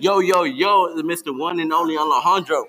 Yo, 0.00 0.20
yo, 0.20 0.44
yo, 0.44 0.86
it's 0.96 1.02
Mr. 1.02 1.36
One 1.36 1.58
and 1.58 1.72
Only 1.72 1.98
Alejandro. 1.98 2.66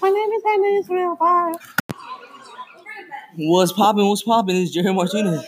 My 0.00 0.08
name 0.08 0.30
is 0.32 0.42
Anna 0.48 0.66
Israel. 0.78 1.16
Bye. 1.20 1.52
What's 3.36 3.72
poppin'? 3.72 4.06
What's 4.08 4.22
poppin'? 4.22 4.56
It's 4.56 4.70
Jerry 4.70 4.94
Martinez. 4.94 5.44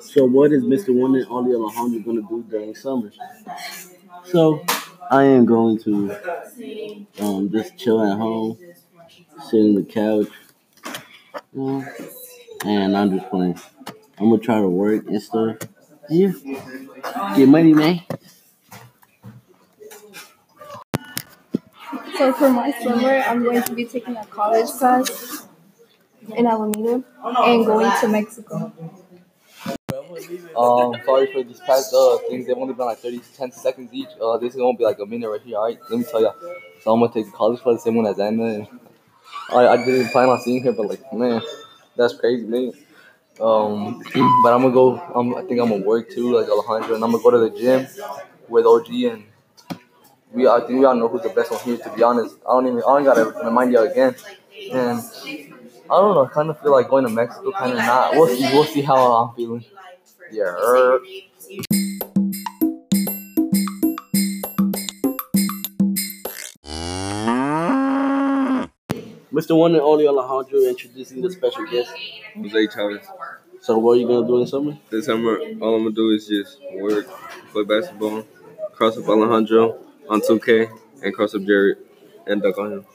So, 0.00 0.26
what 0.26 0.52
is 0.52 0.62
Mr. 0.64 0.94
One 0.94 1.14
and 1.16 1.26
Only 1.30 1.54
Alejandro 1.54 2.00
gonna 2.00 2.28
do 2.28 2.44
during 2.50 2.74
summer? 2.74 3.10
So, 4.24 4.62
I 5.10 5.24
am 5.24 5.46
going 5.46 5.78
to 5.80 6.14
um, 7.20 7.50
just 7.50 7.78
chill 7.78 8.02
at 8.02 8.18
home, 8.18 8.58
sit 9.50 9.60
in 9.60 9.74
the 9.76 9.82
couch, 9.82 10.28
you 11.54 11.60
know, 11.62 11.86
and 12.64 12.96
I'm 12.96 13.10
just 13.16 13.30
playing. 13.30 13.58
I'm 14.18 14.30
gonna 14.30 14.38
try 14.38 14.60
to 14.60 14.68
work 14.68 15.06
and 15.06 15.22
stuff. 15.22 15.56
Yeah, 16.08 16.32
get 17.36 17.48
money, 17.48 17.72
man. 17.72 18.02
So 22.18 22.32
for 22.34 22.50
my 22.50 22.70
summer, 22.82 23.16
I'm 23.26 23.42
going 23.42 23.62
to 23.62 23.74
be 23.74 23.84
taking 23.86 24.16
a 24.16 24.26
college 24.26 24.68
class 24.68 25.46
in 26.36 26.46
Alameda 26.46 27.02
and 27.24 27.64
going 27.66 27.90
to 28.00 28.08
Mexico. 28.08 28.72
Um, 30.56 30.94
sorry 31.04 31.32
for 31.32 31.42
this 31.42 31.60
past 31.60 31.94
uh 31.94 32.18
things. 32.28 32.46
They've 32.46 32.56
only 32.56 32.74
been 32.74 32.86
like 32.86 32.98
30, 32.98 33.20
10 33.36 33.52
seconds 33.52 33.90
each. 33.92 34.08
Uh, 34.20 34.36
this 34.38 34.54
is 34.54 34.60
gonna 34.60 34.76
be 34.76 34.84
like 34.84 34.98
a 34.98 35.06
minute 35.06 35.28
right 35.28 35.40
here. 35.42 35.56
All 35.56 35.64
right, 35.64 35.78
let 35.88 35.98
me 35.98 36.04
tell 36.04 36.22
ya. 36.22 36.32
So 36.82 36.92
I'm 36.92 37.00
gonna 37.00 37.12
take 37.12 37.32
college 37.32 37.60
class, 37.60 37.82
same 37.84 37.96
one 37.96 38.06
as 38.06 38.18
Anna. 38.18 38.44
And 38.44 38.68
I, 39.50 39.68
I 39.68 39.76
didn't 39.84 40.10
plan 40.10 40.28
on 40.28 40.40
seeing 40.40 40.62
her, 40.64 40.72
but 40.72 40.86
like, 40.86 41.12
man, 41.12 41.40
that's 41.96 42.14
crazy, 42.14 42.44
man. 42.46 42.72
Um, 43.40 44.02
but 44.44 44.52
I'm 44.52 44.62
gonna 44.62 44.72
go. 44.72 44.96
I 45.36 45.42
think 45.42 45.60
I'm 45.60 45.70
gonna 45.70 45.84
work 45.84 46.10
too, 46.10 46.34
like 46.34 46.48
Alejandro, 46.48 46.94
and 46.94 47.04
I'm 47.04 47.12
gonna 47.12 47.22
go 47.22 47.30
to 47.30 47.38
the 47.38 47.50
gym 47.50 47.86
with 48.48 48.66
OG 48.66 48.88
and. 49.04 49.24
We, 50.32 50.46
I 50.46 50.60
think 50.60 50.78
we 50.78 50.84
all 50.84 50.94
know 50.94 51.08
who's 51.08 51.22
the 51.22 51.28
best 51.30 51.50
one 51.50 51.60
here. 51.64 51.76
To 51.76 51.90
be 51.90 52.02
honest, 52.02 52.36
I 52.48 52.52
don't 52.52 52.66
even. 52.66 52.78
I 52.78 52.82
don't 52.98 53.04
gotta 53.04 53.24
remind 53.44 53.72
y'all 53.72 53.82
again. 53.82 54.14
And 54.72 55.00
I 55.90 55.94
don't 56.00 56.14
know. 56.14 56.24
I 56.24 56.28
kind 56.28 56.50
of 56.50 56.60
feel 56.60 56.72
like 56.72 56.88
going 56.88 57.04
to 57.04 57.10
Mexico. 57.10 57.52
Kind 57.52 57.72
of 57.72 57.78
not. 57.78 58.14
We'll 58.14 58.28
see. 58.28 58.42
We'll 58.52 58.64
see 58.64 58.82
how 58.82 58.96
I'm 58.96 59.34
feeling. 59.34 59.64
Yeah. 60.32 60.98
Mr. 69.32 69.56
One 69.56 69.72
and 69.72 69.80
Only 69.82 70.06
Alejandro 70.08 70.60
introducing 70.68 71.22
the 71.22 71.30
special 71.30 71.64
guest. 71.66 71.92
Jose 72.36 72.66
Chavez. 72.74 73.06
So, 73.60 73.78
what 73.78 73.92
are 73.92 73.96
you 73.96 74.06
gonna 74.08 74.26
do 74.26 74.38
in 74.40 74.46
summer? 74.46 74.76
This 74.90 75.06
summer, 75.06 75.38
all 75.60 75.74
I'm 75.76 75.82
gonna 75.84 75.90
do 75.92 76.10
is 76.10 76.26
just 76.26 76.58
work, 76.74 77.06
play 77.52 77.64
basketball, 77.64 78.24
cross 78.72 78.96
up 78.96 79.08
Alejandro 79.08 79.78
on 80.08 80.20
2K, 80.22 80.68
and 81.02 81.14
cross 81.14 81.34
up 81.34 81.42
Jared 81.44 81.78
and 82.26 82.42
dunk 82.42 82.58
on 82.58 82.72
him. 82.72 82.86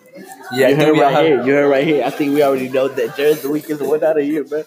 Yeah, 0.54 0.70
you 0.70 0.76
heard 0.76 0.98
right 0.98 1.12
have- 1.14 1.26
here. 1.26 1.44
You 1.46 1.54
heard 1.54 1.70
right 1.70 1.86
here. 1.86 2.04
I 2.04 2.10
think 2.10 2.34
we 2.34 2.42
already 2.44 2.70
know 2.70 2.88
that 2.88 3.16
Jared's 3.16 3.42
the 3.44 3.50
weakest 3.50 3.82
one 3.82 4.04
out 4.04 4.18
of 4.18 4.24
here, 4.24 4.46
man. 4.50 4.64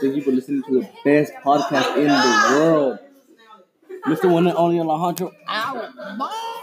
Thank 0.00 0.16
you 0.16 0.22
for 0.22 0.32
listening 0.32 0.62
to 0.64 0.80
the 0.80 0.88
best 1.04 1.32
podcast 1.44 1.96
in 1.96 2.08
the 2.08 2.56
world. 2.58 2.98
Mr. 4.06 4.30
One 4.30 4.46
and 4.48 4.56
Only 4.56 4.80
Alejandro. 4.80 5.32
Out. 5.48 5.96
Bye. 6.18 6.62